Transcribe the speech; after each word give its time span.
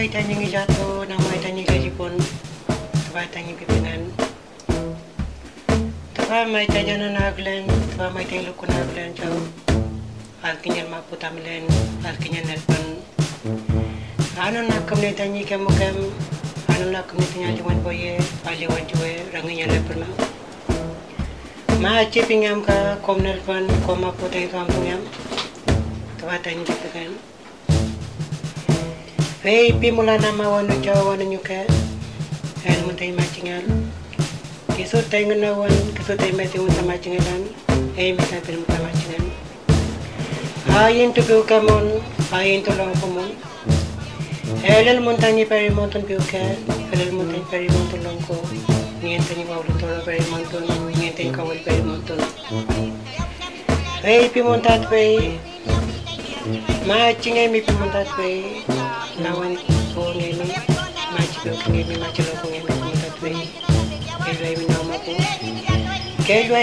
ay 0.00 0.08
tanyang 0.08 0.40
ijato, 0.40 1.04
namo 1.04 1.28
ay 1.28 1.40
tanyang 1.44 1.68
gajipon, 1.68 2.16
taba 3.04 3.28
tanyang 3.28 3.52
pipinan. 3.60 4.08
Taba 6.16 6.48
may 6.48 6.64
tanyang 6.64 7.04
nanaglen, 7.04 7.68
taba 7.92 8.08
may 8.08 8.24
tanyang 8.24 8.48
lukon 8.48 8.72
naglen, 8.72 9.12
chao. 10.40 10.50
Alkinya 10.50 10.84
maputamilen, 10.88 11.64
alkinya 12.04 12.40
nelpon. 12.44 13.04
Ano 14.40 14.62
na 14.62 14.80
kami 14.86 15.12
tanyi 15.12 15.44
kamu 15.44 15.68
kam, 15.76 15.96
ano 16.68 16.84
na 16.90 17.02
kami 17.02 17.24
tanya 17.32 17.52
cuman 17.60 17.82
boye, 17.84 18.16
pali 18.44 18.66
wajue, 18.66 19.28
ranginya 19.32 19.66
lepon 19.68 20.00
na. 20.00 20.08
Ma 21.80 22.04
cipingam 22.10 22.64
ka 22.64 22.96
kom 23.02 23.20
nelpon, 23.20 23.68
kom 23.86 24.00
maputay 24.00 24.48
kampung 24.48 24.86
yam. 24.86 25.00
Tawa 26.18 26.40
tanyi 26.40 26.64
gitu 26.64 26.88
kan. 26.92 27.12
Hei, 29.42 29.72
pimula 29.72 30.20
nama 30.20 30.48
wanu 30.48 30.76
jawa 30.80 31.16
wanu 31.16 31.24
nyuka. 31.24 31.64
El 32.64 32.80
muntai 32.84 33.12
machingal. 33.12 33.64
Kiso 34.76 35.00
tay 35.08 35.24
nganawan, 35.24 35.72
kiso 35.96 36.16
tay 36.16 36.32
mati 36.32 36.60
unta 36.60 36.84
machingalan. 36.84 37.48
Hei, 37.96 38.12
mita 38.12 38.40
pil 38.44 38.60
unta 38.60 38.76
machingalan. 40.66 40.84
Ayin 40.84 41.12
tu 41.14 41.22
piu 41.22 41.42
kamon, 41.44 42.00
ayin 42.32 42.64
tu 42.64 42.72
long 42.76 42.94
kumon. 43.00 43.30
Elel 44.64 45.00
montaña 45.00 45.48
peri 45.48 45.70
monton 45.70 46.02
piu 46.02 46.18
ka, 46.18 46.38
elel 46.92 47.12
montaña 47.12 47.50
peri 47.50 47.68
monton 47.68 48.02
long 48.04 48.20
ko. 48.26 48.34
Niente 49.02 49.34
ni 49.36 49.44
wawlo 49.44 49.72
toro 49.80 50.00
peri 50.04 50.24
monton, 50.30 50.64
niente 50.98 51.24
ni 51.24 51.30
kawal 51.32 51.58
peri 51.64 51.82
monton. 51.82 52.18
Hey 54.02 54.28
pi 54.28 54.40
montat 54.40 54.88
pei, 54.90 55.38
ma 56.86 57.12
chingai 57.20 57.48
mi 57.50 57.60
pi 57.60 57.72
montat 57.72 58.08
pei, 58.16 58.64
nawan 59.20 59.56
ko 59.94 60.12
ngai 60.16 60.32
mi, 60.36 60.46
ma 61.12 61.20
chipiu 61.32 61.52
ngai 61.68 61.84
mi, 61.84 61.96
ma 61.96 62.08
chilo 62.12 62.32
ko 62.40 62.48
ngai 62.48 62.60
mi 62.60 62.68
pi 62.68 62.74
montat 62.84 63.14
pei. 63.20 63.48
Kelwai 64.24 64.56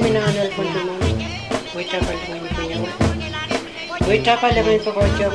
mi 0.00 0.10
Wita 4.12 4.36
palingan 4.36 4.68
mi 4.68 4.76
punyawa. 4.76 4.76
Wita 4.76 4.76
palingan 4.76 4.84
pa 4.84 4.90
ko 4.92 5.00
jam. 5.16 5.32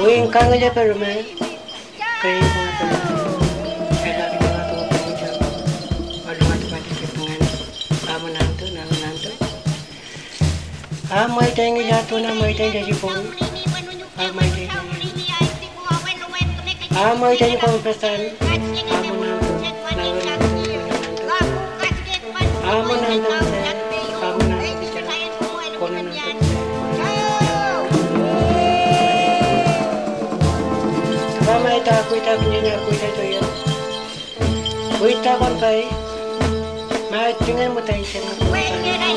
Uwing 0.00 0.32
kangalya 0.32 0.72
pero 0.72 0.96
me. 0.96 1.20
Kaya 2.24 2.40
ko 2.40 2.58
nga 2.64 2.72
pala. 2.80 2.96
Kaya 4.00 4.12
lagi 4.16 4.36
ko 4.40 4.48
nga 4.48 4.62
tuwa 4.72 4.84
ko 4.88 5.10
jam. 5.20 5.34
Walo 6.24 6.42
nga 6.48 6.56
tuwa 6.64 6.78
di 6.80 6.92
kipungan. 6.96 7.40
Amo 8.08 8.28
nanto, 8.32 8.64
namo 8.72 8.94
nanto. 9.04 9.30
ta 35.24 35.36
con 35.40 35.56
thấy 35.60 35.86
mà 37.10 37.32
to 37.40 37.58
em 37.58 37.74
một 37.74 37.80
thầy 37.86 38.04
sẽ 38.04 38.20
quên 38.52 38.82
như 38.82 38.98
này 38.98 39.12